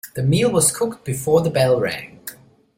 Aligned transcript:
The 0.15 0.23
meal 0.23 0.51
was 0.51 0.75
cooked 0.75 1.05
before 1.05 1.41
the 1.41 1.51
bell 1.51 1.79
rang. 1.79 2.21